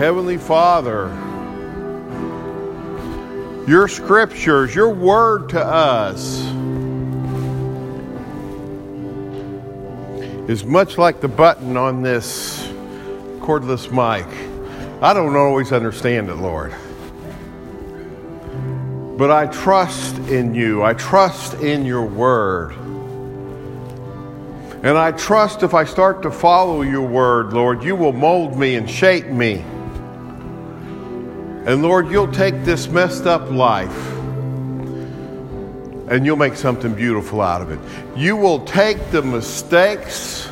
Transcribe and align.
Heavenly 0.00 0.38
Father, 0.38 1.08
your 3.68 3.86
scriptures, 3.86 4.74
your 4.74 4.88
word 4.88 5.50
to 5.50 5.62
us 5.62 6.40
is 10.48 10.64
much 10.64 10.96
like 10.96 11.20
the 11.20 11.28
button 11.28 11.76
on 11.76 12.00
this 12.00 12.66
cordless 13.40 13.90
mic. 13.90 14.26
I 15.02 15.12
don't 15.12 15.36
always 15.36 15.70
understand 15.70 16.30
it, 16.30 16.36
Lord. 16.36 16.74
But 19.18 19.30
I 19.30 19.48
trust 19.48 20.16
in 20.30 20.54
you. 20.54 20.82
I 20.82 20.94
trust 20.94 21.60
in 21.60 21.84
your 21.84 22.06
word. 22.06 22.72
And 24.82 24.96
I 24.96 25.12
trust 25.12 25.62
if 25.62 25.74
I 25.74 25.84
start 25.84 26.22
to 26.22 26.30
follow 26.30 26.80
your 26.80 27.06
word, 27.06 27.52
Lord, 27.52 27.84
you 27.84 27.94
will 27.94 28.14
mold 28.14 28.58
me 28.58 28.76
and 28.76 28.88
shape 28.88 29.26
me. 29.26 29.62
And 31.66 31.82
Lord, 31.82 32.10
you'll 32.10 32.32
take 32.32 32.64
this 32.64 32.88
messed 32.88 33.26
up 33.26 33.50
life 33.50 34.16
and 36.10 36.26
you'll 36.26 36.36
make 36.36 36.56
something 36.56 36.92
beautiful 36.92 37.40
out 37.40 37.62
of 37.62 37.70
it. 37.70 37.78
You 38.18 38.36
will 38.36 38.64
take 38.64 39.10
the 39.10 39.22
mistakes 39.22 40.48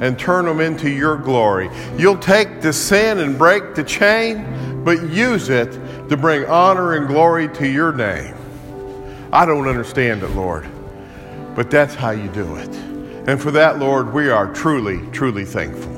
and 0.00 0.16
turn 0.16 0.44
them 0.44 0.60
into 0.60 0.88
your 0.88 1.16
glory. 1.16 1.68
You'll 1.96 2.18
take 2.18 2.60
the 2.60 2.72
sin 2.72 3.18
and 3.18 3.36
break 3.36 3.74
the 3.74 3.82
chain, 3.82 4.84
but 4.84 5.02
use 5.10 5.48
it 5.48 5.72
to 6.08 6.16
bring 6.16 6.44
honor 6.44 6.94
and 6.94 7.08
glory 7.08 7.48
to 7.54 7.66
your 7.66 7.92
name. 7.92 8.36
I 9.32 9.44
don't 9.44 9.66
understand 9.66 10.22
it, 10.22 10.30
Lord, 10.30 10.66
but 11.56 11.70
that's 11.70 11.94
how 11.94 12.10
you 12.10 12.28
do 12.28 12.54
it. 12.56 12.70
And 13.26 13.40
for 13.40 13.50
that, 13.50 13.78
Lord, 13.80 14.14
we 14.14 14.30
are 14.30 14.52
truly, 14.54 15.04
truly 15.10 15.44
thankful. 15.44 15.97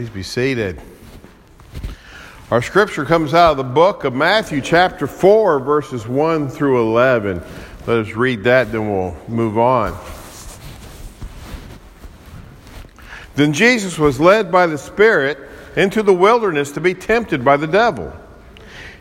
Please 0.00 0.08
be 0.08 0.22
seated. 0.22 0.80
Our 2.50 2.62
scripture 2.62 3.04
comes 3.04 3.34
out 3.34 3.50
of 3.50 3.56
the 3.58 3.64
book 3.64 4.04
of 4.04 4.14
Matthew, 4.14 4.62
chapter 4.62 5.06
4, 5.06 5.60
verses 5.60 6.08
1 6.08 6.48
through 6.48 6.80
11. 6.88 7.42
Let 7.86 7.98
us 7.98 8.12
read 8.12 8.44
that, 8.44 8.72
then 8.72 8.90
we'll 8.90 9.14
move 9.28 9.58
on. 9.58 9.94
Then 13.34 13.52
Jesus 13.52 13.98
was 13.98 14.18
led 14.18 14.50
by 14.50 14.66
the 14.66 14.78
Spirit 14.78 15.36
into 15.76 16.02
the 16.02 16.14
wilderness 16.14 16.72
to 16.72 16.80
be 16.80 16.94
tempted 16.94 17.44
by 17.44 17.58
the 17.58 17.66
devil. 17.66 18.10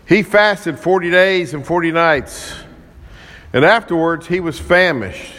He 0.05 0.21
fasted 0.21 0.77
40 0.77 1.11
days 1.11 1.53
and 1.53 1.65
40 1.65 1.93
nights, 1.93 2.53
and 3.53 3.63
afterwards 3.63 4.27
he 4.27 4.41
was 4.41 4.59
famished. 4.59 5.31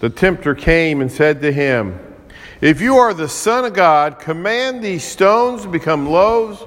The 0.00 0.08
tempter 0.08 0.54
came 0.54 1.02
and 1.02 1.12
said 1.12 1.42
to 1.42 1.52
him, 1.52 2.00
if 2.64 2.80
you 2.80 2.96
are 2.96 3.12
the 3.12 3.28
Son 3.28 3.66
of 3.66 3.74
God, 3.74 4.18
command 4.18 4.82
these 4.82 5.04
stones 5.04 5.64
to 5.64 5.68
become 5.68 6.08
loaves 6.08 6.64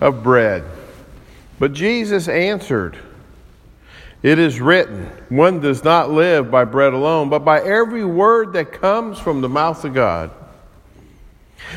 of 0.00 0.24
bread. 0.24 0.64
But 1.60 1.72
Jesus 1.72 2.26
answered, 2.26 2.98
It 4.24 4.40
is 4.40 4.60
written, 4.60 5.04
one 5.28 5.60
does 5.60 5.84
not 5.84 6.10
live 6.10 6.50
by 6.50 6.64
bread 6.64 6.94
alone, 6.94 7.28
but 7.28 7.44
by 7.44 7.60
every 7.60 8.04
word 8.04 8.54
that 8.54 8.72
comes 8.72 9.20
from 9.20 9.40
the 9.40 9.48
mouth 9.48 9.84
of 9.84 9.94
God. 9.94 10.32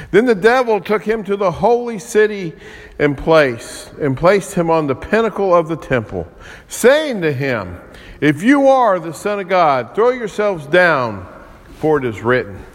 Then 0.09 0.25
the 0.25 0.34
devil 0.34 0.81
took 0.81 1.03
him 1.03 1.24
to 1.25 1.38
the 1.38 1.51
holy 1.51 2.00
city 2.00 2.53
and 2.97 3.16
place 3.16 3.91
and 4.01 4.18
placed 4.18 4.56
him 4.56 4.72
on 4.72 4.88
the 4.88 4.96
pinnacle 4.96 5.53
of 5.53 5.68
the 5.68 5.78
temple, 5.78 6.28
saying 6.69 7.22
to 7.22 7.31
him, 7.31 7.80
If 8.19 8.41
you 8.41 8.68
are 8.68 9.00
the 9.00 9.13
Son 9.13 9.40
of 9.40 9.47
God, 9.47 9.94
throw 9.94 10.09
yourselves 10.09 10.66
down, 10.66 11.31
for 11.75 12.00
it 12.00 12.06
is 12.06 12.24
written. 12.24 12.65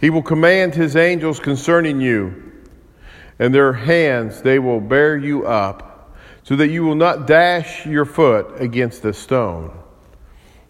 He 0.00 0.10
will 0.10 0.22
command 0.22 0.74
his 0.74 0.96
angels 0.96 1.40
concerning 1.40 2.00
you, 2.00 2.52
and 3.38 3.54
their 3.54 3.72
hands 3.72 4.42
they 4.42 4.58
will 4.58 4.80
bear 4.80 5.16
you 5.16 5.46
up, 5.46 6.14
so 6.44 6.56
that 6.56 6.68
you 6.68 6.84
will 6.84 6.94
not 6.94 7.26
dash 7.26 7.84
your 7.84 8.04
foot 8.04 8.60
against 8.60 9.04
a 9.04 9.12
stone. 9.12 9.76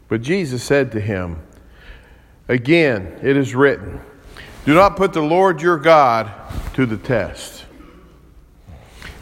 But 0.08 0.22
Jesus 0.22 0.62
said 0.62 0.92
to 0.92 1.00
him, 1.00 1.42
Again, 2.48 3.18
it 3.22 3.36
is 3.36 3.54
written, 3.54 4.00
Do 4.64 4.74
not 4.74 4.96
put 4.96 5.12
the 5.12 5.20
Lord 5.20 5.60
your 5.60 5.78
God 5.78 6.32
to 6.74 6.86
the 6.86 6.96
test. 6.96 7.57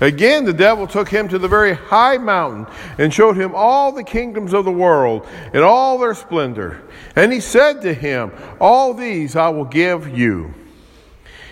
Again, 0.00 0.44
the 0.44 0.52
devil 0.52 0.86
took 0.86 1.08
him 1.08 1.28
to 1.28 1.38
the 1.38 1.48
very 1.48 1.72
high 1.72 2.18
mountain 2.18 2.66
and 2.98 3.12
showed 3.12 3.36
him 3.36 3.52
all 3.54 3.92
the 3.92 4.04
kingdoms 4.04 4.52
of 4.52 4.64
the 4.64 4.70
world 4.70 5.26
and 5.54 5.62
all 5.62 5.98
their 5.98 6.14
splendor. 6.14 6.82
And 7.14 7.32
he 7.32 7.40
said 7.40 7.80
to 7.82 7.94
him, 7.94 8.32
All 8.60 8.92
these 8.92 9.36
I 9.36 9.48
will 9.48 9.64
give 9.64 10.08
you 10.08 10.54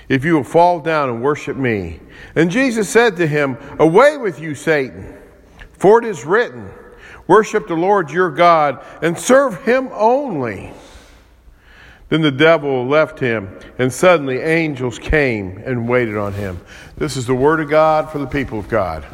if 0.08 0.24
you 0.24 0.34
will 0.34 0.44
fall 0.44 0.80
down 0.80 1.08
and 1.08 1.22
worship 1.22 1.56
me. 1.56 2.00
And 2.34 2.50
Jesus 2.50 2.88
said 2.88 3.16
to 3.16 3.26
him, 3.26 3.56
Away 3.78 4.18
with 4.18 4.40
you, 4.40 4.54
Satan, 4.54 5.16
for 5.72 5.98
it 5.98 6.04
is 6.04 6.24
written, 6.24 6.68
Worship 7.26 7.66
the 7.66 7.74
Lord 7.74 8.10
your 8.10 8.30
God 8.30 8.84
and 9.00 9.18
serve 9.18 9.64
him 9.64 9.88
only. 9.92 10.72
Then 12.08 12.20
the 12.20 12.30
devil 12.30 12.86
left 12.86 13.18
him, 13.18 13.58
and 13.78 13.92
suddenly 13.92 14.38
angels 14.38 14.98
came 14.98 15.62
and 15.64 15.88
waited 15.88 16.16
on 16.16 16.32
him. 16.34 16.60
This 16.96 17.16
is 17.16 17.26
the 17.26 17.34
word 17.34 17.60
of 17.60 17.70
God 17.70 18.10
for 18.10 18.18
the 18.18 18.26
people 18.26 18.58
of 18.58 18.68
God. 18.68 19.04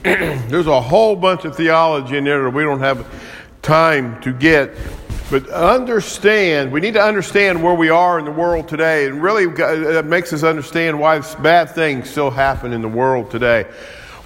There's 0.02 0.66
a 0.66 0.80
whole 0.80 1.16
bunch 1.16 1.44
of 1.44 1.56
theology 1.56 2.16
in 2.16 2.24
there 2.24 2.44
that 2.44 2.50
we 2.50 2.62
don't 2.62 2.80
have 2.80 3.06
time 3.62 4.20
to 4.22 4.32
get. 4.32 4.74
But 5.30 5.48
understand, 5.50 6.72
we 6.72 6.80
need 6.80 6.94
to 6.94 7.02
understand 7.02 7.62
where 7.62 7.74
we 7.74 7.90
are 7.90 8.18
in 8.18 8.24
the 8.24 8.30
world 8.30 8.68
today. 8.68 9.06
And 9.06 9.22
really, 9.22 9.44
uh, 9.46 9.98
it 9.98 10.06
makes 10.06 10.32
us 10.32 10.42
understand 10.42 10.98
why 10.98 11.20
bad 11.42 11.70
things 11.70 12.08
still 12.08 12.30
happen 12.30 12.72
in 12.72 12.80
the 12.80 12.88
world 12.88 13.30
today. 13.30 13.66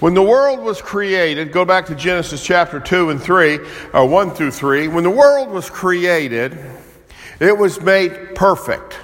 When 0.03 0.15
the 0.15 0.21
world 0.21 0.59
was 0.59 0.81
created, 0.81 1.53
go 1.53 1.63
back 1.63 1.85
to 1.85 1.95
Genesis 1.95 2.43
chapter 2.43 2.77
2 2.77 3.11
and 3.11 3.23
3, 3.23 3.59
or 3.93 4.05
1 4.05 4.31
through 4.31 4.51
3. 4.51 4.89
When 4.89 5.05
the 5.05 5.09
world 5.09 5.49
was 5.49 5.69
created, 5.69 6.59
it 7.39 7.57
was 7.57 7.79
made 7.79 8.35
perfect. 8.35 8.97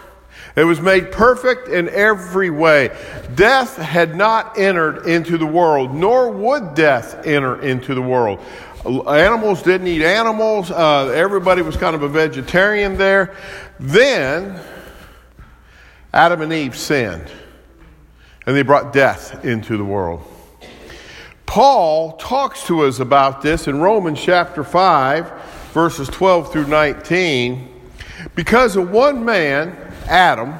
It 0.58 0.66
was 0.66 0.82
made 0.82 1.10
perfect 1.14 1.70
in 1.70 1.88
every 1.88 2.50
way. 2.50 2.94
Death 3.34 3.78
had 3.78 4.18
not 4.18 4.58
entered 4.60 5.06
into 5.06 5.38
the 5.38 5.46
world, 5.46 5.96
nor 5.96 6.32
would 6.32 6.76
death 6.76 7.26
enter 7.26 7.62
into 7.62 7.96
the 7.96 8.02
world. 8.02 8.42
Animals 8.86 9.64
didn't 9.64 9.88
eat 9.88 10.04
animals. 10.04 10.70
Uh, 10.70 11.14
everybody 11.16 11.62
was 11.62 11.78
kind 11.78 11.96
of 11.96 12.04
a 12.04 12.10
vegetarian 12.10 12.98
there. 12.98 13.38
Then 13.80 14.60
Adam 16.14 16.42
and 16.42 16.52
Eve 16.52 16.76
sinned, 16.76 17.32
and 18.46 18.54
they 18.54 18.64
brought 18.64 18.92
death 18.92 19.46
into 19.46 19.78
the 19.78 19.86
world. 19.86 20.29
Paul 21.50 22.12
talks 22.18 22.68
to 22.68 22.82
us 22.82 23.00
about 23.00 23.42
this 23.42 23.68
in 23.68 23.80
Romans 23.80 24.22
chapter 24.22 24.64
5, 24.64 25.32
verses 25.74 26.08
12 26.10 26.52
through 26.52 26.68
19. 26.68 27.68
Because 28.36 28.76
of 28.76 28.92
one 28.92 29.26
man, 29.26 29.76
Adam, 30.08 30.54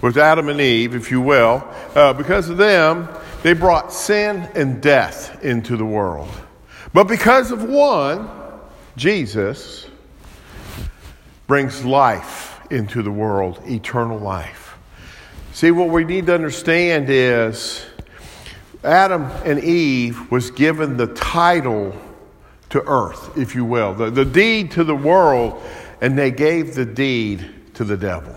was 0.00 0.16
Adam 0.16 0.48
and 0.48 0.60
Eve, 0.60 0.94
if 0.94 1.10
you 1.10 1.20
will, 1.20 1.68
uh, 1.96 2.12
because 2.12 2.48
of 2.48 2.58
them, 2.58 3.08
they 3.42 3.54
brought 3.54 3.92
sin 3.92 4.48
and 4.54 4.80
death 4.80 5.42
into 5.42 5.76
the 5.76 5.84
world. 5.84 6.30
But 6.92 7.08
because 7.08 7.50
of 7.50 7.64
one, 7.64 8.30
Jesus 8.96 9.88
brings 11.48 11.84
life 11.84 12.60
into 12.70 13.02
the 13.02 13.10
world, 13.10 13.60
eternal 13.66 14.20
life. 14.20 14.78
See, 15.52 15.72
what 15.72 15.88
we 15.88 16.04
need 16.04 16.26
to 16.26 16.34
understand 16.34 17.10
is 17.10 17.84
Adam 18.84 19.24
and 19.44 19.62
Eve 19.62 20.30
was 20.30 20.50
given 20.50 20.96
the 20.96 21.06
title 21.08 21.94
to 22.70 22.82
earth, 22.86 23.36
if 23.38 23.54
you 23.54 23.64
will, 23.64 23.94
the, 23.94 24.10
the 24.10 24.24
deed 24.24 24.72
to 24.72 24.84
the 24.84 24.94
world, 24.94 25.62
and 26.00 26.18
they 26.18 26.30
gave 26.30 26.74
the 26.74 26.84
deed 26.84 27.74
to 27.74 27.84
the 27.84 27.96
devil. 27.96 28.36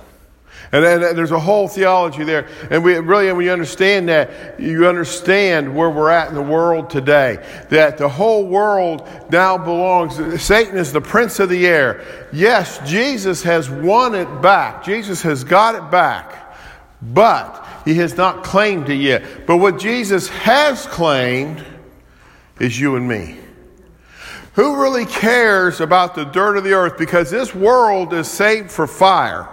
And, 0.72 0.84
and, 0.84 1.18
there's 1.18 1.32
a 1.32 1.40
whole 1.40 1.68
theology 1.68 2.24
there. 2.24 2.48
And 2.70 2.84
we 2.84 2.96
really, 2.98 3.32
when 3.32 3.46
you 3.46 3.52
understand 3.52 4.10
that, 4.10 4.60
you 4.60 4.88
understand 4.88 5.76
where 5.76 5.90
we're 5.90 6.10
at 6.10 6.30
in 6.30 6.36
the 6.36 6.42
world 6.42 6.90
today. 6.90 7.44
That 7.70 7.98
the 7.98 8.10
whole 8.10 8.46
world 8.46 9.08
now 9.32 9.58
belongs, 9.58 10.42
Satan 10.42 10.78
is 10.78 10.92
the 10.92 11.02
prince 11.02 11.40
of 11.40 11.50
the 11.50 11.66
air. 11.66 12.28
Yes, 12.34 12.80
Jesus 12.90 13.44
has 13.44 13.70
won 13.70 14.14
it 14.14 14.42
back. 14.42 14.84
Jesus 14.84 15.22
has 15.22 15.44
got 15.44 15.76
it 15.76 15.90
back. 15.90 16.56
But 17.02 17.67
he 17.88 17.94
has 17.94 18.18
not 18.18 18.44
claimed 18.44 18.90
it 18.90 18.96
yet. 18.96 19.48
But 19.48 19.58
what 19.58 19.80
Jesus 19.80 20.28
has 20.28 20.86
claimed 20.88 21.64
is 22.60 22.78
you 22.78 22.98
and 22.98 23.08
me. 23.08 23.38
Who 24.56 24.82
really 24.82 25.06
cares 25.06 25.80
about 25.80 26.14
the 26.14 26.26
dirt 26.26 26.58
of 26.58 26.66
the 26.66 26.74
earth? 26.74 26.98
Because 26.98 27.32
this 27.32 27.56
world 27.56 28.14
is 28.14 28.28
saved 28.28 28.72
for 28.72 28.88
fire. 28.88 29.48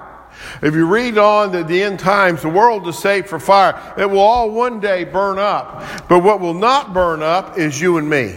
If 0.62 0.74
you 0.74 0.84
read 0.84 1.16
on 1.16 1.52
to 1.52 1.62
the 1.62 1.80
end 1.80 2.00
times, 2.00 2.42
the 2.42 2.48
world 2.48 2.88
is 2.88 2.98
saved 2.98 3.28
for 3.28 3.38
fire. 3.38 3.80
It 3.96 4.10
will 4.10 4.18
all 4.18 4.50
one 4.50 4.80
day 4.80 5.04
burn 5.04 5.38
up. 5.38 6.08
But 6.08 6.24
what 6.24 6.40
will 6.40 6.54
not 6.54 6.92
burn 6.92 7.22
up 7.22 7.56
is 7.56 7.80
you 7.80 7.98
and 7.98 8.10
me. 8.10 8.36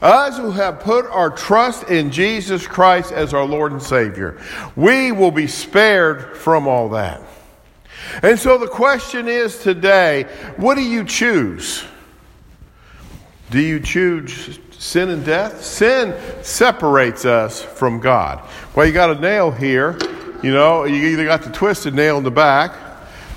Us 0.00 0.38
who 0.38 0.50
have 0.50 0.80
put 0.80 1.04
our 1.08 1.28
trust 1.28 1.90
in 1.90 2.10
Jesus 2.10 2.66
Christ 2.66 3.12
as 3.12 3.34
our 3.34 3.44
Lord 3.44 3.72
and 3.72 3.82
Savior, 3.82 4.40
we 4.76 5.12
will 5.12 5.30
be 5.30 5.46
spared 5.46 6.38
from 6.38 6.66
all 6.66 6.88
that. 6.90 7.20
And 8.22 8.38
so 8.38 8.58
the 8.58 8.68
question 8.68 9.28
is 9.28 9.58
today 9.58 10.24
what 10.56 10.76
do 10.76 10.82
you 10.82 11.04
choose? 11.04 11.84
Do 13.50 13.60
you 13.60 13.78
choose 13.80 14.58
sin 14.78 15.10
and 15.10 15.24
death? 15.24 15.62
Sin 15.64 16.14
separates 16.42 17.24
us 17.24 17.62
from 17.62 18.00
God. 18.00 18.42
Well, 18.74 18.86
you 18.86 18.92
got 18.92 19.16
a 19.16 19.20
nail 19.20 19.50
here. 19.50 19.96
You 20.42 20.52
know, 20.52 20.84
you 20.84 21.06
either 21.08 21.24
got 21.24 21.42
the 21.42 21.50
twisted 21.50 21.94
nail 21.94 22.18
in 22.18 22.24
the 22.24 22.30
back 22.30 22.74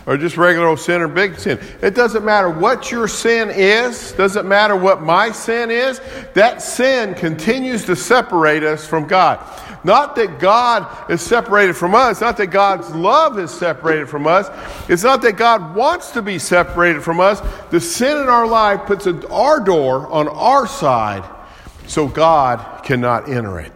or 0.06 0.18
just 0.18 0.38
regular 0.38 0.68
old 0.68 0.80
sin 0.80 1.02
or 1.02 1.08
big 1.08 1.38
sin. 1.38 1.60
It 1.82 1.94
doesn't 1.94 2.26
matter 2.26 2.50
what 2.50 2.92
your 2.92 3.08
sin 3.08 3.52
is, 3.52 4.12
doesn't 4.14 4.48
matter 4.48 4.76
what 4.76 5.04
my 5.04 5.32
sin 5.32 5.70
is, 5.70 6.02
that 6.34 6.64
sin 6.64 7.14
continues 7.14 7.86
to 7.86 7.96
separate 7.96 8.64
us 8.64 8.88
from 8.88 9.08
God. 9.08 9.40
Not 9.84 10.16
that 10.18 10.40
God 10.40 11.10
is 11.10 11.22
separated 11.22 11.76
from 11.76 11.96
us, 11.96 12.22
not 12.22 12.38
that 12.38 12.48
God's 12.48 12.90
love 12.92 13.40
is 13.40 13.52
separated 13.52 14.10
from 14.10 14.28
us, 14.28 14.50
it's 14.90 15.04
not 15.04 15.22
that 15.22 15.38
God 15.38 15.76
wants 15.76 16.12
to 16.12 16.22
be 16.22 16.38
separated 16.38 17.02
from 17.02 17.20
us. 17.20 17.42
The 17.70 17.80
sin 17.80 18.18
in 18.18 18.28
our 18.28 18.48
life 18.48 18.86
puts 18.86 19.08
our 19.08 19.60
door 19.60 20.08
on 20.08 20.28
our 20.28 20.68
side 20.68 21.24
so 21.88 22.08
God 22.08 22.84
cannot 22.84 23.30
enter 23.30 23.60
it. 23.60 23.76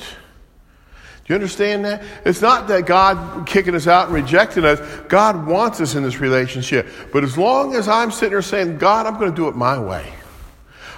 Do 1.25 1.31
you 1.31 1.35
understand 1.35 1.85
that? 1.85 2.03
It's 2.25 2.41
not 2.41 2.67
that 2.67 2.85
God 2.85 3.47
kicking 3.47 3.75
us 3.75 3.87
out 3.87 4.07
and 4.07 4.13
rejecting 4.13 4.65
us. 4.65 4.81
God 5.07 5.47
wants 5.47 5.79
us 5.79 5.95
in 5.95 6.03
this 6.03 6.19
relationship. 6.19 6.85
But 7.13 7.23
as 7.23 7.37
long 7.37 7.75
as 7.75 7.87
I'm 7.87 8.11
sitting 8.11 8.31
there 8.31 8.41
saying, 8.41 8.77
God, 8.77 9.05
I'm 9.05 9.17
going 9.17 9.31
to 9.31 9.35
do 9.35 9.47
it 9.47 9.55
my 9.55 9.79
way. 9.79 10.13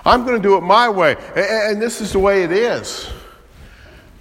I'm 0.04 0.26
going 0.26 0.36
to 0.36 0.42
do 0.42 0.58
it 0.58 0.62
my 0.62 0.90
way. 0.90 1.16
And 1.36 1.80
this 1.80 2.02
is 2.02 2.12
the 2.12 2.20
way 2.20 2.44
it 2.44 2.52
is. 2.52 3.08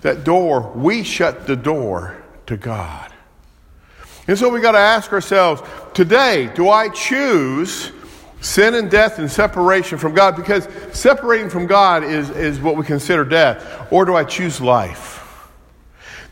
That 0.04 0.22
door, 0.22 0.70
we 0.76 1.02
shut 1.02 1.46
the 1.46 1.56
door 1.56 2.22
to 2.44 2.58
God. 2.58 3.10
And 4.28 4.38
so 4.38 4.50
we 4.50 4.60
got 4.60 4.72
to 4.72 4.78
ask 4.78 5.10
ourselves 5.14 5.62
today, 5.94 6.50
do 6.54 6.68
I 6.68 6.90
choose 6.90 7.90
sin 8.42 8.74
and 8.74 8.90
death 8.90 9.18
and 9.18 9.30
separation 9.30 9.96
from 9.96 10.12
God? 10.12 10.36
Because 10.36 10.68
separating 10.92 11.48
from 11.48 11.66
God 11.66 12.04
is, 12.04 12.28
is 12.28 12.60
what 12.60 12.76
we 12.76 12.84
consider 12.84 13.24
death. 13.24 13.90
Or 13.90 14.04
do 14.04 14.14
I 14.14 14.24
choose 14.24 14.60
life? 14.60 15.23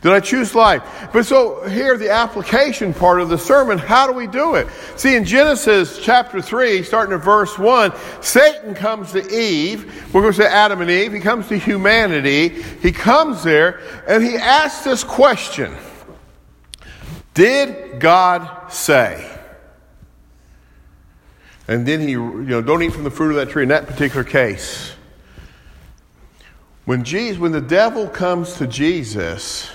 Did 0.02 0.10
I 0.10 0.19
choose 0.19 0.52
life? 0.52 0.82
But 1.12 1.26
so 1.26 1.62
here, 1.68 1.97
the 1.97 2.11
application 2.11 2.92
part 2.92 3.21
of 3.21 3.28
the 3.28 3.38
sermon, 3.38 3.78
how 3.78 4.09
do 4.09 4.12
we 4.12 4.26
do 4.26 4.56
it? 4.56 4.66
See, 4.97 5.14
in 5.14 5.25
Genesis 5.25 6.00
chapter 6.02 6.42
3, 6.42 6.82
starting 6.82 7.14
at 7.14 7.23
verse 7.23 7.56
1, 7.56 7.92
Satan 8.21 8.75
comes 8.75 9.12
to 9.12 9.25
Eve. 9.32 10.12
We're 10.12 10.23
going 10.23 10.32
to 10.32 10.42
say 10.42 10.49
Adam 10.49 10.80
and 10.80 10.90
Eve. 10.90 11.12
He 11.12 11.21
comes 11.21 11.47
to 11.49 11.56
humanity. 11.56 12.49
He 12.49 12.90
comes 12.90 13.44
there 13.44 13.80
and 14.09 14.25
he 14.25 14.35
asks 14.35 14.82
this 14.82 15.04
question 15.04 15.73
Did 17.35 18.00
God 18.00 18.73
say? 18.73 19.28
And 21.68 21.87
then 21.87 22.00
he, 22.00 22.11
you 22.11 22.42
know, 22.42 22.61
don't 22.61 22.82
eat 22.82 22.92
from 22.92 23.04
the 23.04 23.11
fruit 23.11 23.30
of 23.30 23.37
that 23.37 23.50
tree 23.50 23.62
in 23.62 23.68
that 23.68 23.87
particular 23.87 24.25
case. 24.25 24.94
When, 26.87 27.04
Jesus, 27.04 27.38
when 27.38 27.52
the 27.52 27.61
devil 27.61 28.09
comes 28.09 28.54
to 28.54 28.66
Jesus, 28.66 29.71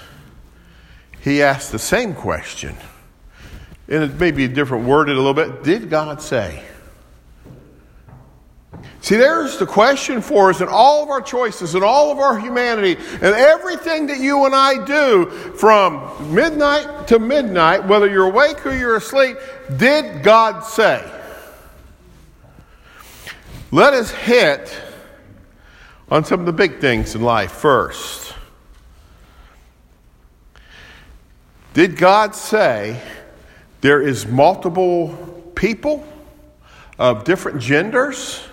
he 1.28 1.44
asked 1.44 1.72
the 1.72 1.80
same 1.80 2.14
question. 2.14 2.76
And 3.88 4.04
it 4.04 4.20
may 4.20 4.32
be 4.32 4.48
different 4.48 4.86
worded 4.86 5.16
a 5.16 5.20
little 5.20 5.34
bit. 5.34 5.64
Did 5.64 5.90
God 5.90 6.22
say? 6.22 6.64
See, 9.02 9.16
there's 9.16 9.58
the 9.58 9.66
question 9.66 10.22
for 10.22 10.50
us 10.50 10.60
in 10.60 10.68
all 10.68 11.04
of 11.04 11.10
our 11.10 11.22
choices 11.22 11.76
and 11.76 11.84
all 11.84 12.12
of 12.12 12.20
our 12.20 12.38
humanity 12.38 12.98
and 13.14 13.24
everything 13.24 14.08
that 14.08 14.20
you 14.20 14.46
and 14.46 14.54
I 14.54 14.84
do 14.84 15.28
from 15.56 16.34
midnight 16.34 17.08
to 17.08 17.20
midnight, 17.20 17.86
whether 17.86 18.10
you're 18.10 18.26
awake 18.26 18.66
or 18.66 18.76
you're 18.76 18.98
asleep. 18.98 19.38
Did 19.78 20.24
God 20.24 20.66
say? 20.66 21.10
Let 23.72 23.94
us 23.94 24.12
hit 24.12 24.78
on 26.10 26.26
some 26.26 26.42
of 26.42 26.46
the 26.46 26.54
big 26.54 26.80
things 26.80 27.16
in 27.16 27.22
life 27.22 27.52
first. 27.52 28.27
Did 31.78 31.96
God 31.96 32.34
say 32.34 33.00
there 33.82 34.02
is 34.02 34.26
multiple 34.26 35.16
people 35.54 36.04
of 36.98 37.24
different 37.24 37.62
genders? 37.62 38.44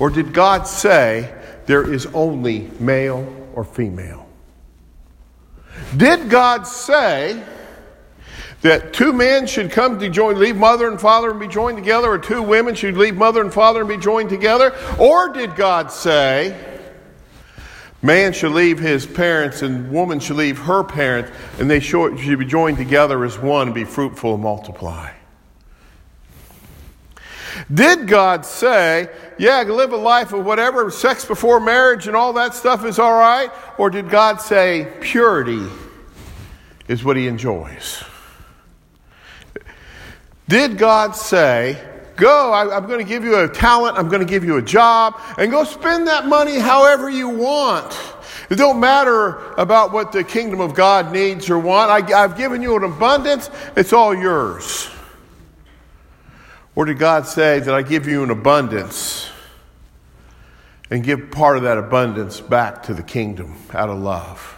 Or 0.00 0.10
did 0.10 0.34
God 0.34 0.66
say 0.66 1.32
there 1.66 1.88
is 1.88 2.06
only 2.06 2.68
male 2.80 3.32
or 3.54 3.62
female? 3.62 4.28
Did 5.96 6.28
God 6.28 6.66
say 6.66 7.40
that 8.62 8.92
two 8.92 9.12
men 9.12 9.46
should 9.46 9.70
come 9.70 10.00
to 10.00 10.08
join, 10.08 10.36
leave 10.40 10.56
mother 10.56 10.88
and 10.88 11.00
father 11.00 11.30
and 11.30 11.38
be 11.38 11.46
joined 11.46 11.76
together, 11.76 12.10
or 12.10 12.18
two 12.18 12.42
women 12.42 12.74
should 12.74 12.96
leave 12.96 13.14
mother 13.14 13.40
and 13.40 13.54
father 13.54 13.82
and 13.82 13.88
be 13.88 13.98
joined 13.98 14.30
together? 14.30 14.74
Or 14.98 15.28
did 15.28 15.54
God 15.54 15.92
say 15.92 16.77
Man 18.00 18.32
should 18.32 18.52
leave 18.52 18.78
his 18.78 19.06
parents, 19.06 19.62
and 19.62 19.90
woman 19.90 20.20
should 20.20 20.36
leave 20.36 20.58
her 20.58 20.84
parents, 20.84 21.32
and 21.58 21.68
they 21.68 21.80
should 21.80 22.16
be 22.16 22.44
joined 22.44 22.76
together 22.76 23.24
as 23.24 23.38
one 23.38 23.68
and 23.68 23.74
be 23.74 23.84
fruitful 23.84 24.34
and 24.34 24.42
multiply. 24.42 25.10
Did 27.72 28.06
God 28.06 28.46
say, 28.46 29.08
yeah, 29.36 29.62
live 29.62 29.92
a 29.92 29.96
life 29.96 30.32
of 30.32 30.44
whatever, 30.44 30.90
sex 30.92 31.24
before 31.24 31.58
marriage 31.58 32.06
and 32.06 32.14
all 32.14 32.32
that 32.34 32.54
stuff 32.54 32.84
is 32.84 33.00
all 33.00 33.18
right? 33.18 33.50
Or 33.78 33.90
did 33.90 34.10
God 34.10 34.40
say 34.40 34.92
purity 35.00 35.66
is 36.86 37.02
what 37.02 37.16
he 37.16 37.26
enjoys? 37.26 38.04
Did 40.46 40.78
God 40.78 41.16
say, 41.16 41.82
go, 42.18 42.52
I, 42.52 42.76
am 42.76 42.86
going 42.86 42.98
to 42.98 43.04
give 43.04 43.24
you 43.24 43.38
a 43.38 43.48
talent, 43.48 43.96
I'm 43.96 44.08
going 44.08 44.20
to 44.20 44.26
give 44.30 44.44
you 44.44 44.58
a 44.58 44.62
job, 44.62 45.18
and 45.38 45.50
go 45.50 45.64
spend 45.64 46.06
that 46.08 46.26
money 46.26 46.58
however 46.58 47.08
you 47.08 47.28
want. 47.28 47.98
It 48.50 48.56
don't 48.56 48.80
matter 48.80 49.52
about 49.54 49.92
what 49.92 50.12
the 50.12 50.24
kingdom 50.24 50.60
of 50.60 50.74
God 50.74 51.12
needs 51.12 51.48
or 51.48 51.58
want. 51.58 51.90
I, 51.90 52.24
I've 52.24 52.36
given 52.36 52.60
you 52.60 52.76
an 52.76 52.84
abundance, 52.84 53.50
it's 53.76 53.92
all 53.92 54.14
yours. 54.14 54.90
Or 56.74 56.84
did 56.84 56.98
God 56.98 57.26
say 57.26 57.58
that 57.58 57.74
I 57.74 57.82
give 57.82 58.06
you 58.06 58.22
an 58.22 58.30
abundance 58.30 59.28
and 60.90 61.02
give 61.02 61.30
part 61.30 61.56
of 61.56 61.64
that 61.64 61.76
abundance 61.76 62.40
back 62.40 62.84
to 62.84 62.94
the 62.94 63.02
kingdom 63.02 63.56
out 63.72 63.88
of 63.88 63.98
love? 63.98 64.56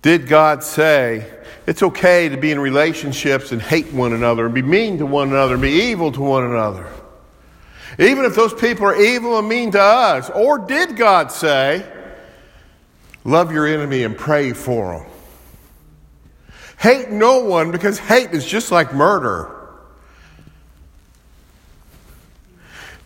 Did 0.00 0.26
God 0.26 0.64
say 0.64 1.26
it's 1.66 1.82
okay 1.82 2.28
to 2.28 2.36
be 2.36 2.50
in 2.50 2.58
relationships 2.58 3.52
and 3.52 3.62
hate 3.62 3.92
one 3.92 4.12
another 4.12 4.46
and 4.46 4.54
be 4.54 4.62
mean 4.62 4.98
to 4.98 5.06
one 5.06 5.28
another 5.28 5.54
and 5.54 5.62
be 5.62 5.70
evil 5.70 6.10
to 6.10 6.20
one 6.20 6.44
another. 6.44 6.86
Even 7.98 8.24
if 8.24 8.34
those 8.34 8.54
people 8.54 8.86
are 8.86 9.00
evil 9.00 9.38
and 9.38 9.48
mean 9.48 9.70
to 9.72 9.80
us. 9.80 10.30
Or 10.30 10.58
did 10.58 10.96
God 10.96 11.30
say, 11.30 11.86
love 13.24 13.52
your 13.52 13.66
enemy 13.66 14.02
and 14.02 14.16
pray 14.16 14.52
for 14.52 14.98
them? 14.98 15.06
Hate 16.78 17.10
no 17.10 17.44
one 17.44 17.70
because 17.70 17.98
hate 17.98 18.30
is 18.30 18.44
just 18.44 18.72
like 18.72 18.92
murder. 18.92 19.58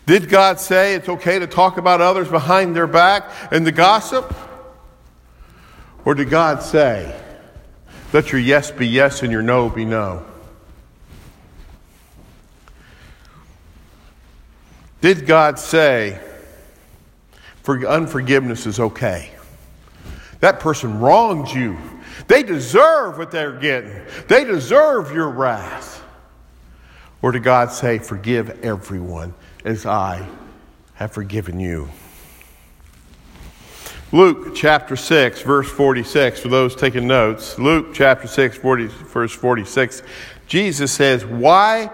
Did 0.07 0.29
God 0.29 0.59
say 0.59 0.95
it's 0.95 1.09
okay 1.09 1.37
to 1.37 1.47
talk 1.47 1.77
about 1.77 1.99
others 1.99 2.29
behind 2.29 2.75
their 2.75 2.87
back 2.87 3.29
and 3.51 3.65
to 3.65 3.71
gossip? 3.71 4.33
Or 6.05 6.15
did 6.15 6.29
God 6.29 6.63
say, 6.63 7.13
let 8.13 8.31
your 8.31 8.41
yes 8.41 8.71
be 8.71 8.87
yes 8.87 9.23
and 9.23 9.31
your 9.31 9.41
no 9.41 9.69
be 9.69 9.85
no? 9.85 10.25
Did 15.01 15.25
God 15.25 15.59
say, 15.59 16.19
for 17.63 17.85
unforgiveness 17.85 18.65
is 18.65 18.79
okay? 18.79 19.31
That 20.39 20.59
person 20.59 20.99
wronged 20.99 21.49
you. 21.49 21.77
They 22.27 22.43
deserve 22.43 23.17
what 23.17 23.31
they're 23.31 23.59
getting. 23.59 24.01
They 24.27 24.43
deserve 24.43 25.13
your 25.13 25.29
wrath. 25.29 26.03
Or 27.21 27.31
did 27.31 27.43
God 27.43 27.71
say, 27.71 27.99
Forgive 27.99 28.63
everyone 28.63 29.33
as 29.65 29.85
I 29.85 30.27
have 30.95 31.11
forgiven 31.11 31.59
you? 31.59 31.89
Luke 34.13 34.55
chapter 34.55 34.95
6, 34.95 35.41
verse 35.41 35.69
46, 35.69 36.39
for 36.39 36.47
those 36.47 36.75
taking 36.75 37.07
notes. 37.07 37.59
Luke 37.59 37.87
chapter 37.93 38.25
6, 38.25 38.57
40, 38.57 38.87
verse 38.87 39.33
46. 39.33 40.01
Jesus 40.47 40.93
says, 40.93 41.25
Why 41.25 41.91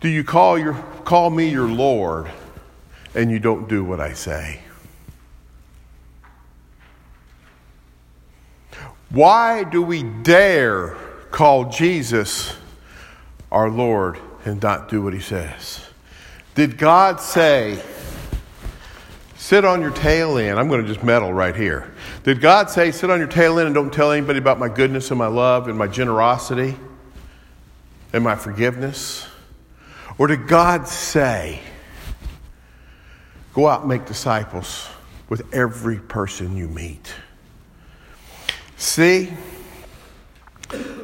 do 0.00 0.08
you 0.08 0.24
call, 0.24 0.58
your, 0.58 0.74
call 1.04 1.30
me 1.30 1.48
your 1.48 1.68
Lord 1.68 2.28
and 3.14 3.30
you 3.30 3.38
don't 3.38 3.68
do 3.68 3.84
what 3.84 4.00
I 4.00 4.12
say? 4.12 4.60
Why 9.10 9.62
do 9.62 9.82
we 9.82 10.02
dare 10.02 10.96
call 11.30 11.70
Jesus 11.70 12.56
our 13.52 13.70
Lord 13.70 14.18
and 14.44 14.60
not 14.60 14.88
do 14.88 15.00
what 15.02 15.14
he 15.14 15.20
says? 15.20 15.86
Did 16.56 16.76
God 16.76 17.20
say, 17.20 17.80
sit 19.50 19.64
on 19.64 19.80
your 19.80 19.90
tail 19.90 20.38
end? 20.38 20.60
I'm 20.60 20.68
going 20.68 20.80
to 20.80 20.86
just 20.86 21.02
meddle 21.02 21.32
right 21.32 21.56
here. 21.56 21.92
Did 22.22 22.40
God 22.40 22.70
say, 22.70 22.92
sit 22.92 23.10
on 23.10 23.18
your 23.18 23.26
tail 23.26 23.58
end 23.58 23.66
and 23.66 23.74
don't 23.74 23.92
tell 23.92 24.12
anybody 24.12 24.38
about 24.38 24.60
my 24.60 24.68
goodness 24.68 25.10
and 25.10 25.18
my 25.18 25.26
love 25.26 25.66
and 25.66 25.76
my 25.76 25.88
generosity 25.88 26.76
and 28.12 28.22
my 28.22 28.36
forgiveness? 28.36 29.26
Or 30.18 30.28
did 30.28 30.46
God 30.46 30.86
say, 30.86 31.58
go 33.52 33.66
out 33.66 33.80
and 33.80 33.88
make 33.88 34.06
disciples 34.06 34.88
with 35.28 35.52
every 35.52 35.98
person 35.98 36.56
you 36.56 36.68
meet? 36.68 37.12
See, 38.76 39.32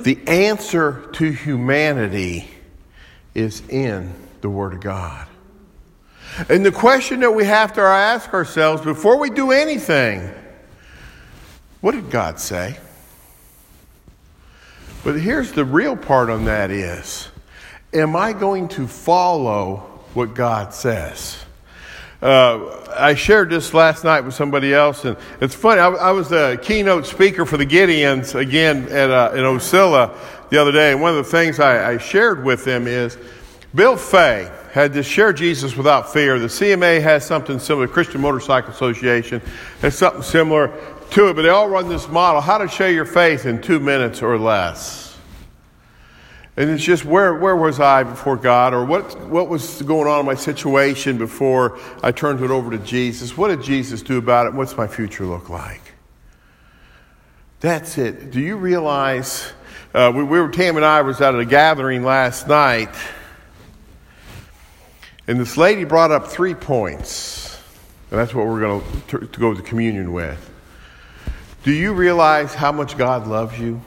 the 0.03 0.21
answer 0.29 1.11
to 1.15 1.33
humanity 1.33 2.49
is 3.35 3.69
in 3.69 4.15
the 4.41 4.49
Word 4.49 4.75
of 4.75 4.81
God. 4.83 5.27
And 6.49 6.65
the 6.65 6.73
question 6.73 7.21
that 7.21 7.31
we 7.31 7.45
have 7.45 7.73
to 7.75 7.81
ask 7.81 8.33
ourselves 8.35 8.83
before 8.83 9.19
we 9.19 9.31
do 9.31 9.53
anything 9.53 10.31
what 11.81 11.93
did 11.93 12.11
God 12.11 12.41
say? 12.41 12.79
But 15.05 15.21
here's 15.21 15.53
the 15.53 15.65
real 15.65 15.97
part 15.97 16.31
on 16.31 16.47
that 16.47 16.71
is 16.71 17.29
am 17.93 18.17
I 18.17 18.33
going 18.33 18.69
to 18.69 18.89
follow 18.89 19.77
what 20.15 20.35
God 20.35 20.75
says? 20.75 21.39
Uh, 22.21 22.85
I 22.97 23.15
shared 23.15 23.51
this 23.51 23.73
last 23.73 24.03
night 24.03 24.23
with 24.23 24.35
somebody 24.35 24.75
else, 24.75 25.05
and 25.05 25.17
it's 25.41 25.55
funny. 25.55 25.81
I, 25.81 25.89
I 25.91 26.11
was 26.11 26.29
the 26.29 26.59
keynote 26.61 27.07
speaker 27.07 27.47
for 27.47 27.57
the 27.57 27.67
Gideons 27.67 28.35
again 28.35 28.89
at 28.89 29.11
uh, 29.11 29.33
in 29.35 29.43
Ocilla 29.43 30.17
the 30.49 30.61
other 30.61 30.73
day, 30.73 30.93
and 30.93 31.01
one 31.01 31.17
of 31.17 31.25
the 31.25 31.31
things 31.31 31.61
I, 31.61 31.93
I 31.93 31.99
shared 31.99 32.43
with 32.43 32.65
them 32.65 32.87
is 32.87 33.17
Bill 33.77 33.99
Fay 33.99 34.51
had 34.73 34.95
this 34.95 35.07
Share 35.07 35.35
Jesus 35.35 35.77
Without 35.77 36.11
Fear. 36.11 36.39
The 36.39 36.47
CMA 36.47 37.03
has 37.03 37.27
something 37.27 37.59
similar. 37.59 37.87
Christian 37.87 38.23
Motorcycle 38.23 38.71
Association 38.71 39.43
has 39.83 39.97
something 39.99 40.23
similar 40.23 40.69
to 41.11 41.29
it, 41.29 41.37
but 41.37 41.43
they 41.43 41.51
all 41.51 41.69
run 41.69 41.87
this 41.87 42.09
model: 42.09 42.41
how 42.41 42.57
to 42.57 42.69
share 42.69 42.91
your 42.91 43.05
faith 43.05 43.45
in 43.45 43.61
two 43.61 43.79
minutes 43.79 44.23
or 44.23 44.39
less. 44.39 45.19
And 46.57 46.71
it's 46.71 46.83
just 46.83 47.05
where, 47.05 47.35
where 47.35 47.55
was 47.55 47.79
I 47.79 48.03
before 48.03 48.37
God, 48.37 48.73
or 48.73 48.83
what, 48.87 49.21
what 49.29 49.51
was 49.51 49.83
going 49.83 50.09
on 50.09 50.21
in 50.21 50.27
my 50.27 50.37
situation 50.37 51.19
before 51.19 51.79
I 52.03 52.13
turned 52.13 52.43
it 52.43 52.51
over 52.51 52.71
to 52.71 52.79
Jesus? 52.79 53.37
What 53.37 53.49
did 53.49 53.63
Jesus 53.63 54.01
do 54.01 54.17
about 54.17 54.47
it? 54.47 54.55
What's 54.55 54.75
my 54.75 54.87
future 54.87 55.27
look 55.27 55.51
like? 55.51 55.83
That's 57.61 57.99
it. 57.99 58.31
Do 58.31 58.41
you 58.41 58.57
realize? 58.57 59.53
Uh, 59.93 60.13
we, 60.15 60.25
we 60.25 60.41
were, 60.41 60.49
Tam 60.49 60.77
and 60.77 60.85
I 60.85 61.03
was 61.03 61.21
out 61.21 61.35
at 61.35 61.41
a 61.41 61.45
gathering 61.45 62.05
last 62.05 62.49
night, 62.49 62.95
and 65.29 65.41
this 65.41 65.57
lady 65.57 65.85
brought 65.85 66.11
up 66.11 66.29
three 66.29 66.55
points, 66.55 67.59
and 68.11 68.19
that's 68.21 68.35
what 68.35 68.47
we're 68.47 68.61
going 68.61 68.83
to, 69.09 69.19
go 69.39 69.55
to 69.55 69.63
communion 69.63 70.13
with. 70.13 70.51
Do 71.65 71.73
you 71.73 71.93
realize 71.93 72.55
how 72.55 72.71
much 72.71 72.97
God 72.97 73.27
loves 73.27 73.59
you? 73.59 73.81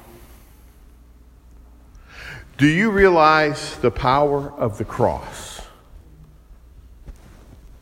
Do 2.57 2.67
you 2.67 2.91
realize 2.91 3.77
the 3.77 3.89
power 3.89 4.51
of 4.51 4.77
the 4.77 4.83
cross? 4.83 5.61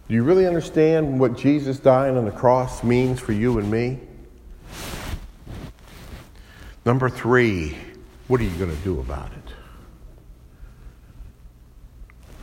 Do 0.07 0.13
you 0.13 0.23
really 0.23 0.45
understand 0.45 1.19
what 1.19 1.35
Jesus 1.35 1.79
dying 1.79 2.15
on 2.15 2.25
the 2.25 2.31
cross 2.31 2.83
means 2.83 3.19
for 3.19 3.33
you 3.33 3.57
and 3.57 3.71
me? 3.71 3.99
Number 6.85 7.09
three, 7.09 7.75
what 8.27 8.39
are 8.39 8.43
you 8.43 8.55
going 8.57 8.69
to 8.69 8.83
do 8.83 8.99
about 8.99 9.31
it? 9.31 9.53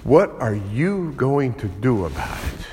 What 0.04 0.32
are 0.32 0.54
you 0.54 1.12
going 1.16 1.54
to 1.54 1.66
do 1.66 2.04
about 2.04 2.38
it? 2.44 2.66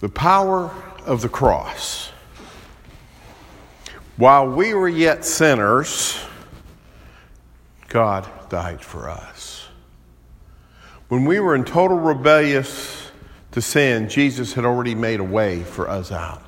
The 0.00 0.08
power 0.08 0.74
of 1.06 1.22
the 1.22 1.28
cross. 1.28 2.07
While 4.18 4.48
we 4.48 4.74
were 4.74 4.88
yet 4.88 5.24
sinners, 5.24 6.18
God 7.86 8.28
died 8.48 8.82
for 8.82 9.08
us. 9.08 9.68
When 11.06 11.24
we 11.24 11.38
were 11.38 11.54
in 11.54 11.64
total 11.64 11.98
rebellious 11.98 13.12
to 13.52 13.62
sin, 13.62 14.08
Jesus 14.08 14.54
had 14.54 14.64
already 14.64 14.96
made 14.96 15.20
a 15.20 15.24
way 15.24 15.62
for 15.62 15.88
us 15.88 16.10
out. 16.10 16.42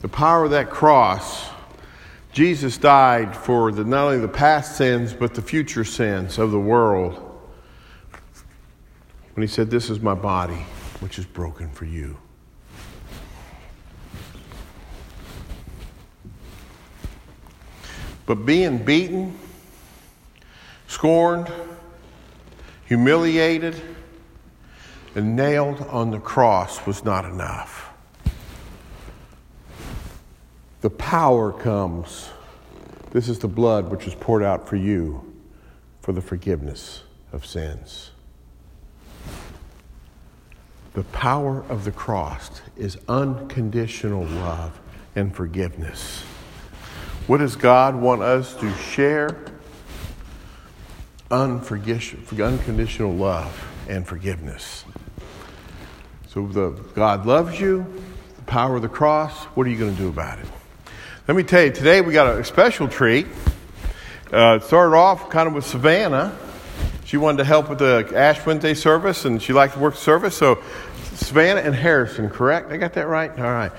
The 0.00 0.08
power 0.08 0.44
of 0.44 0.50
that 0.50 0.68
cross, 0.68 1.48
Jesus 2.30 2.76
died 2.76 3.34
for 3.34 3.72
the, 3.72 3.84
not 3.84 4.08
only 4.08 4.18
the 4.18 4.28
past 4.28 4.76
sins, 4.76 5.14
but 5.14 5.32
the 5.32 5.40
future 5.40 5.82
sins 5.82 6.38
of 6.38 6.50
the 6.50 6.60
world. 6.60 7.14
When 9.32 9.40
he 9.40 9.48
said, 9.48 9.70
This 9.70 9.88
is 9.88 10.00
my 10.00 10.14
body 10.14 10.66
which 11.00 11.18
is 11.18 11.24
broken 11.24 11.70
for 11.70 11.86
you. 11.86 12.18
But 18.28 18.44
being 18.44 18.84
beaten, 18.84 19.38
scorned, 20.86 21.50
humiliated, 22.84 23.80
and 25.14 25.34
nailed 25.34 25.80
on 25.88 26.10
the 26.10 26.20
cross 26.20 26.86
was 26.86 27.06
not 27.06 27.24
enough. 27.24 27.88
The 30.82 30.90
power 30.90 31.52
comes. 31.52 32.28
This 33.12 33.30
is 33.30 33.38
the 33.38 33.48
blood 33.48 33.90
which 33.90 34.04
was 34.04 34.14
poured 34.14 34.42
out 34.42 34.68
for 34.68 34.76
you 34.76 35.24
for 36.02 36.12
the 36.12 36.20
forgiveness 36.20 37.04
of 37.32 37.46
sins. 37.46 38.10
The 40.92 41.04
power 41.04 41.64
of 41.70 41.86
the 41.86 41.92
cross 41.92 42.60
is 42.76 42.98
unconditional 43.08 44.26
love 44.26 44.78
and 45.16 45.34
forgiveness. 45.34 46.24
What 47.28 47.40
does 47.40 47.56
God 47.56 47.94
want 47.94 48.22
us 48.22 48.54
to 48.54 48.74
share? 48.76 49.36
Unconditional 51.30 53.12
love 53.12 53.68
and 53.86 54.06
forgiveness. 54.06 54.86
So 56.28 56.46
the 56.46 56.70
God 56.94 57.26
loves 57.26 57.60
you, 57.60 57.84
the 58.36 58.42
power 58.44 58.76
of 58.76 58.82
the 58.82 58.88
cross, 58.88 59.44
what 59.54 59.66
are 59.66 59.70
you 59.70 59.76
going 59.76 59.94
to 59.94 60.00
do 60.00 60.08
about 60.08 60.38
it? 60.38 60.46
Let 61.28 61.36
me 61.36 61.42
tell 61.42 61.64
you, 61.64 61.70
today 61.70 62.00
we 62.00 62.14
got 62.14 62.34
a 62.34 62.42
special 62.44 62.88
treat. 62.88 63.26
Uh, 64.32 64.60
it 64.62 64.64
started 64.64 64.96
off 64.96 65.28
kind 65.28 65.46
of 65.46 65.52
with 65.52 65.66
Savannah. 65.66 66.34
She 67.04 67.18
wanted 67.18 67.38
to 67.38 67.44
help 67.44 67.68
with 67.68 67.80
the 67.80 68.10
Ash 68.16 68.46
Wednesday 68.46 68.72
service, 68.72 69.26
and 69.26 69.42
she 69.42 69.52
liked 69.52 69.74
to 69.74 69.80
work 69.80 69.96
the 69.96 70.00
service. 70.00 70.34
So 70.34 70.62
Savannah 71.12 71.60
and 71.60 71.74
Harrison, 71.74 72.30
correct? 72.30 72.72
I 72.72 72.78
got 72.78 72.94
that 72.94 73.06
right? 73.06 73.30
All 73.32 73.52
right. 73.52 73.72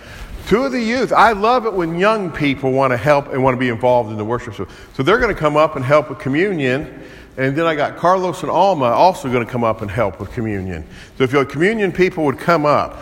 Two 0.49 0.63
of 0.63 0.71
the 0.71 0.81
youth, 0.81 1.13
I 1.13 1.33
love 1.33 1.67
it 1.67 1.73
when 1.73 1.99
young 1.99 2.31
people 2.31 2.71
want 2.71 2.89
to 2.89 2.97
help 2.97 3.27
and 3.27 3.43
want 3.43 3.53
to 3.53 3.59
be 3.59 3.69
involved 3.69 4.09
in 4.09 4.17
the 4.17 4.25
worship. 4.25 4.55
So, 4.55 4.67
so 4.95 5.03
they're 5.03 5.19
going 5.19 5.31
to 5.31 5.39
come 5.39 5.55
up 5.55 5.75
and 5.75 5.85
help 5.85 6.09
with 6.09 6.17
communion. 6.17 7.03
And 7.37 7.55
then 7.55 7.67
I 7.67 7.75
got 7.75 7.97
Carlos 7.97 8.41
and 8.41 8.49
Alma 8.49 8.85
also 8.85 9.31
going 9.31 9.45
to 9.45 9.51
come 9.51 9.63
up 9.63 9.83
and 9.83 9.91
help 9.91 10.19
with 10.19 10.31
communion. 10.31 10.87
So 11.19 11.23
if 11.23 11.31
your 11.31 11.45
communion 11.45 11.91
people 11.91 12.25
would 12.25 12.39
come 12.39 12.65
up. 12.65 12.97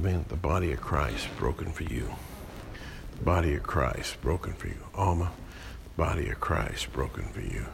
man, 0.00 0.24
the 0.28 0.36
body 0.60 0.72
of 0.72 0.80
Christ 0.82 1.26
broken 1.38 1.72
for 1.72 1.84
you. 1.84 2.06
The 3.16 3.24
body 3.24 3.54
of 3.54 3.62
Christ 3.62 4.20
broken 4.20 4.52
for 4.52 4.66
you. 4.66 4.76
Alma, 4.94 5.32
body 5.96 6.28
of 6.28 6.38
Christ 6.38 6.92
broken 6.92 7.24
for 7.28 7.40
you. 7.40 7.64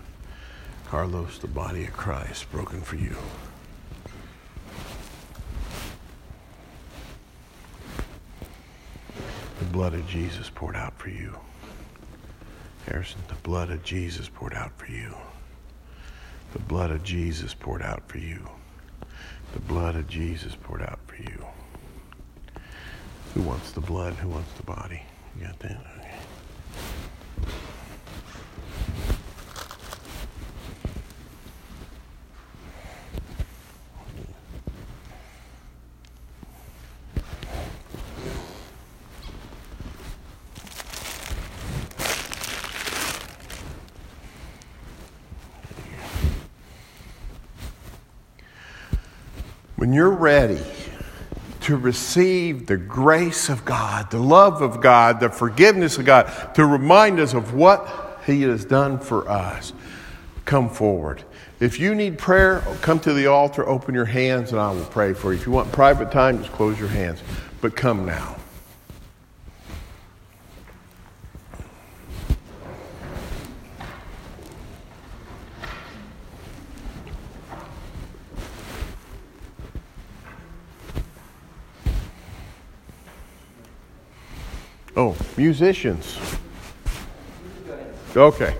Carlos, 0.86 1.38
the 1.38 1.48
body 1.48 1.86
of 1.86 1.92
Christ 1.94 2.48
broken 2.52 2.80
for 2.80 2.94
you. 2.94 3.16
The 9.58 9.64
blood 9.72 9.94
of 9.94 10.06
Jesus 10.06 10.48
poured 10.54 10.76
out 10.76 10.96
for 10.96 11.08
you. 11.08 11.34
Harrison, 12.86 13.18
the 13.26 13.34
blood 13.42 13.70
of 13.70 13.82
Jesus 13.82 14.28
poured 14.28 14.54
out 14.54 14.70
for 14.78 14.92
you. 14.92 15.12
The 16.52 16.60
blood 16.60 16.92
of 16.92 17.02
Jesus 17.02 17.52
poured 17.52 17.82
out 17.82 18.04
for 18.06 18.18
you. 18.18 18.48
The 19.54 19.60
blood 19.62 19.96
of 19.96 20.06
Jesus 20.06 20.54
poured 20.54 20.82
out 20.82 21.00
for 21.08 21.16
you. 21.16 21.35
Who 23.36 23.42
wants 23.42 23.70
the 23.72 23.82
blood? 23.82 24.14
Who 24.14 24.30
wants 24.30 24.50
the 24.54 24.62
body? 24.62 25.02
You 25.38 25.44
got 25.46 25.58
that? 25.58 25.72
Okay. 25.72 26.16
When 49.76 49.92
you're 49.92 50.08
ready, 50.08 50.58
to 51.66 51.76
receive 51.76 52.66
the 52.66 52.76
grace 52.76 53.48
of 53.48 53.64
God, 53.64 54.08
the 54.12 54.20
love 54.20 54.62
of 54.62 54.80
God, 54.80 55.18
the 55.18 55.28
forgiveness 55.28 55.98
of 55.98 56.04
God, 56.04 56.54
to 56.54 56.64
remind 56.64 57.18
us 57.18 57.34
of 57.34 57.54
what 57.54 58.20
He 58.24 58.42
has 58.42 58.64
done 58.64 59.00
for 59.00 59.28
us. 59.28 59.72
Come 60.44 60.70
forward. 60.70 61.24
If 61.58 61.80
you 61.80 61.96
need 61.96 62.18
prayer, 62.18 62.60
come 62.82 63.00
to 63.00 63.12
the 63.12 63.26
altar, 63.26 63.66
open 63.66 63.96
your 63.96 64.04
hands, 64.04 64.52
and 64.52 64.60
I 64.60 64.70
will 64.70 64.84
pray 64.84 65.12
for 65.12 65.32
you. 65.32 65.40
If 65.40 65.46
you 65.46 65.50
want 65.50 65.72
private 65.72 66.12
time, 66.12 66.38
just 66.38 66.52
close 66.52 66.78
your 66.78 66.86
hands. 66.86 67.20
But 67.60 67.74
come 67.74 68.06
now. 68.06 68.36
Oh, 84.96 85.14
musicians. 85.36 86.18
Okay. 88.16 88.56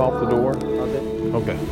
Off 0.00 0.20
the 0.20 0.26
door? 0.30 0.56
Okay. 0.56 1.52
Okay. 1.52 1.67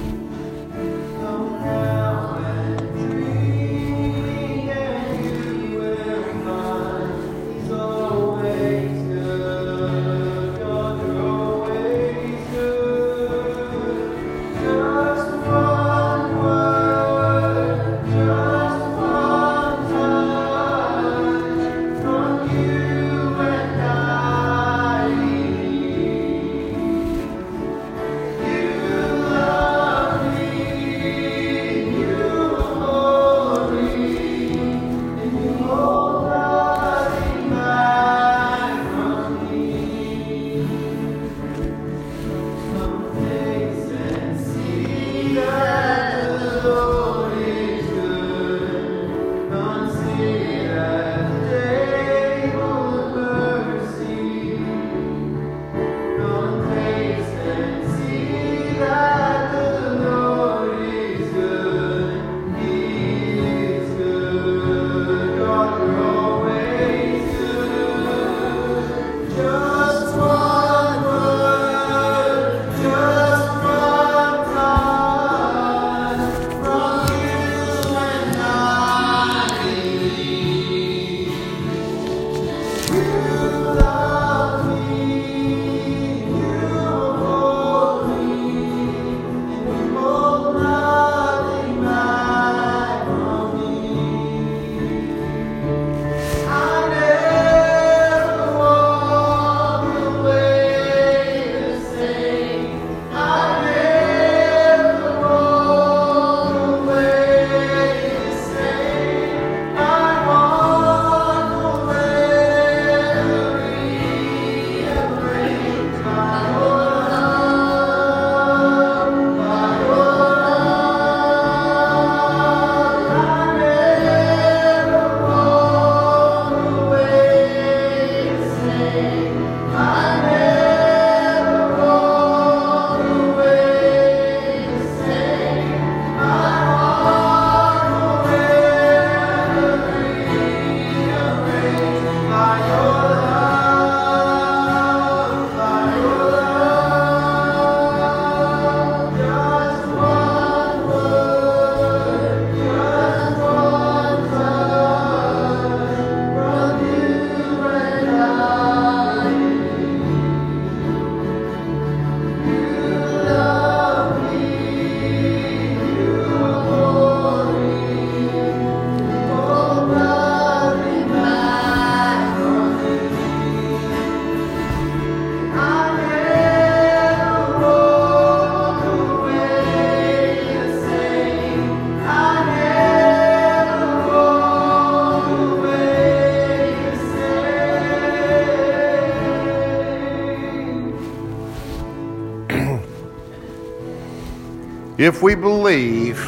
If 195.07 195.23
we 195.23 195.37
believe, 195.37 196.19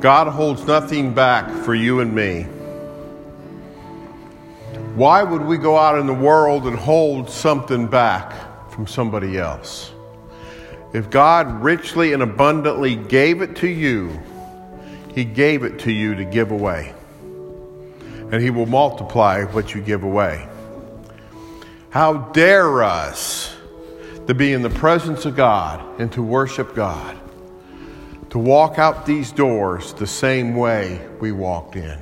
God 0.00 0.26
holds 0.26 0.66
nothing 0.66 1.14
back 1.14 1.50
for 1.64 1.74
you 1.74 2.00
and 2.00 2.14
me. 2.14 2.42
Why 4.94 5.22
would 5.22 5.46
we 5.46 5.56
go 5.56 5.78
out 5.78 5.98
in 5.98 6.06
the 6.06 6.12
world 6.12 6.66
and 6.66 6.76
hold 6.76 7.30
something 7.30 7.86
back 7.86 8.70
from 8.70 8.86
somebody 8.86 9.38
else? 9.38 9.90
If 10.92 11.08
God 11.08 11.62
richly 11.62 12.12
and 12.12 12.22
abundantly 12.22 12.94
gave 12.94 13.40
it 13.40 13.56
to 13.56 13.68
you, 13.68 14.20
He 15.14 15.24
gave 15.24 15.62
it 15.62 15.78
to 15.78 15.90
you 15.90 16.14
to 16.16 16.26
give 16.26 16.50
away. 16.50 16.92
And 18.30 18.42
He 18.42 18.50
will 18.50 18.66
multiply 18.66 19.44
what 19.44 19.74
you 19.74 19.80
give 19.80 20.02
away. 20.02 20.46
How 21.88 22.18
dare 22.18 22.82
us 22.82 23.56
to 24.26 24.34
be 24.34 24.52
in 24.52 24.60
the 24.60 24.68
presence 24.68 25.24
of 25.24 25.34
God 25.36 25.98
and 25.98 26.12
to 26.12 26.22
worship 26.22 26.74
God, 26.74 27.16
to 28.30 28.38
walk 28.38 28.78
out 28.78 29.06
these 29.06 29.32
doors 29.32 29.92
the 29.94 30.06
same 30.06 30.54
way 30.54 31.04
we 31.20 31.32
walked 31.32 31.76
in. 31.76 31.98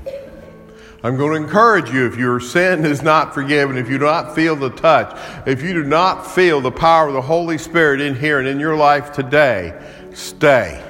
I'm 1.03 1.17
going 1.17 1.31
to 1.31 1.47
encourage 1.47 1.91
you 1.91 2.07
if 2.07 2.17
your 2.17 2.41
sin 2.41 2.85
is 2.85 3.03
not 3.03 3.33
forgiven, 3.33 3.79
if 3.79 3.89
you 3.89 3.99
do 3.99 4.05
not 4.05 4.35
feel 4.35 4.57
the 4.57 4.71
touch, 4.71 5.17
if 5.47 5.63
you 5.63 5.73
do 5.73 5.85
not 5.85 6.27
feel 6.27 6.61
the 6.61 6.73
power 6.73 7.07
of 7.07 7.15
the 7.15 7.23
Holy 7.23 7.57
Spirit 7.57 8.01
in 8.01 8.17
here 8.17 8.41
and 8.41 8.49
in 8.49 8.59
your 8.59 8.77
life 8.77 9.13
today, 9.13 9.81
stay 10.13 10.83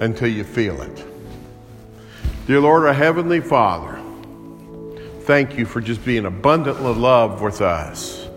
until 0.00 0.28
you 0.28 0.42
feel 0.42 0.82
it. 0.82 1.04
Dear 2.46 2.60
Lord, 2.60 2.84
our 2.84 2.92
Heavenly 2.92 3.40
Father, 3.40 4.02
thank 5.22 5.56
you 5.56 5.64
for 5.64 5.80
just 5.80 6.04
being 6.04 6.26
abundantly 6.26 6.92
love 6.92 7.40
with 7.40 7.60
us. 7.60 8.28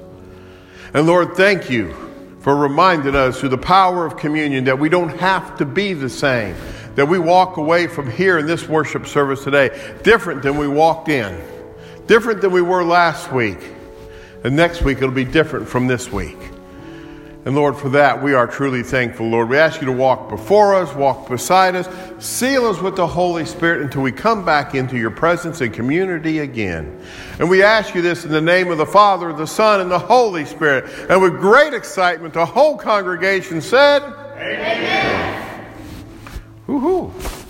And 0.94 1.08
Lord, 1.08 1.36
thank 1.36 1.70
you 1.70 2.07
for 2.48 2.56
reminding 2.56 3.14
us 3.14 3.42
through 3.42 3.50
the 3.50 3.58
power 3.58 4.06
of 4.06 4.16
communion 4.16 4.64
that 4.64 4.80
we 4.80 4.88
don't 4.88 5.10
have 5.20 5.58
to 5.58 5.66
be 5.66 5.92
the 5.92 6.10
same, 6.10 6.56
that 6.96 7.06
we 7.06 7.20
walk 7.20 7.58
away 7.58 7.88
from 7.88 8.10
here 8.10 8.38
in 8.38 8.46
this 8.46 8.70
worship 8.70 9.06
service 9.06 9.44
today 9.44 9.70
different 10.02 10.42
than 10.42 10.58
we 10.58 10.66
walked 10.66 11.10
in, 11.10 11.38
different 12.06 12.40
than 12.40 12.54
we 12.54 12.62
were 12.62 12.86
last 12.86 13.34
week. 13.34 13.60
And 14.46 14.56
next 14.56 14.82
week 14.82 15.00
it'll 15.00 15.12
be 15.12 15.26
different 15.26 15.68
from 15.68 15.88
this 15.88 16.10
week. 16.10 16.38
And 17.48 17.56
Lord, 17.56 17.78
for 17.78 17.88
that, 17.92 18.22
we 18.22 18.34
are 18.34 18.46
truly 18.46 18.84
thankful, 18.84 19.30
Lord. 19.30 19.48
We 19.48 19.58
ask 19.58 19.80
you 19.80 19.86
to 19.86 19.94
walk 19.94 20.28
before 20.28 20.76
us, 20.76 20.94
walk 20.94 21.30
beside 21.30 21.78
us, 21.78 21.88
seal 22.20 22.66
us 22.66 22.82
with 22.82 22.98
the 22.98 23.08
Holy 23.08 23.46
Spirit 23.46 23.84
until 23.84 24.02
we 24.02 24.12
come 24.12 24.44
back 24.44 24.76
into 24.76 24.98
your 24.98 25.12
presence 25.12 25.62
and 25.62 25.74
community 25.74 26.40
again. 26.40 27.02
And 27.40 27.50
we 27.50 27.64
ask 27.64 27.96
you 27.96 28.02
this 28.02 28.26
in 28.26 28.32
the 28.32 28.42
name 28.42 28.70
of 28.70 28.78
the 28.78 28.86
Father, 28.86 29.32
the 29.32 29.48
Son, 29.48 29.80
and 29.80 29.90
the 29.90 29.98
Holy 29.98 30.44
Spirit. 30.44 30.94
And 31.10 31.22
with 31.22 31.40
great 31.40 31.74
excitement, 31.74 32.34
the 32.34 32.46
whole 32.46 32.78
congregation 32.78 33.62
said, 33.62 34.04
Amen. 34.36 35.72
Woohoo. 36.68 37.47